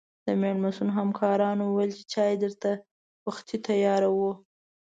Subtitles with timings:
[0.25, 2.71] د مېلمستون همکارانو ویل چې چای درته
[3.27, 4.31] وختي تیاروو.